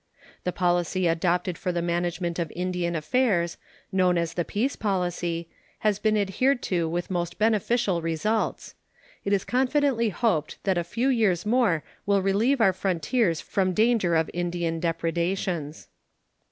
The 0.45 0.51
policy 0.51 1.05
adopted 1.05 1.59
for 1.59 1.71
the 1.71 1.79
management 1.83 2.39
of 2.39 2.51
Indian 2.55 2.95
affairs, 2.95 3.57
known 3.91 4.17
as 4.17 4.33
the 4.33 4.43
peace 4.43 4.75
policy, 4.75 5.47
has 5.81 5.99
been 5.99 6.17
adhered 6.17 6.63
to 6.63 6.89
with 6.89 7.11
most 7.11 7.37
beneficial 7.37 8.01
results. 8.01 8.73
It 9.23 9.31
is 9.31 9.45
confidently 9.45 10.09
hoped 10.09 10.57
that 10.63 10.79
a 10.79 10.83
few 10.83 11.09
years 11.09 11.45
more 11.45 11.83
will 12.07 12.23
relieve 12.23 12.59
our 12.59 12.73
frontiers 12.73 13.41
from 13.41 13.73
danger 13.73 14.15
of 14.15 14.31
Indian 14.33 14.79
depredations. 14.79 15.87